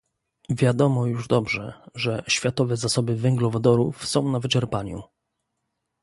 Wiadomo 0.49 1.05
już 1.05 1.27
dobrze, 1.27 1.73
że 1.95 2.23
światowe 2.27 2.77
zasoby 2.77 3.15
węglowodorów 3.15 4.07
są 4.07 4.31
na 4.31 4.39
wyczerpaniu 4.39 5.03